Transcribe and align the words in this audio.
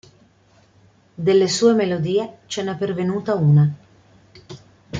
Delle 1.19 1.47
sue 1.47 1.75
melodie 1.75 2.27
ce 2.47 2.61
ne 2.63 2.71
è 2.71 2.75
pervenuta 2.75 3.35
una. 3.35 3.69